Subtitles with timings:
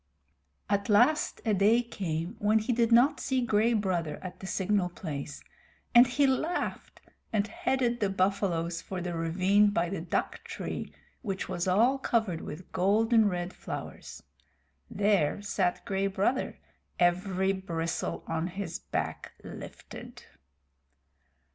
[0.67, 4.89] At last a day came when he did not see Gray Brother at the signal
[4.89, 5.43] place,
[5.93, 10.91] and he laughed and headed the buffaloes for the ravine by the dhk tree,
[11.21, 14.23] which was all covered with golden red flowers.
[14.89, 16.57] There sat Gray Brother,
[16.99, 20.23] every bristle on his back lifted.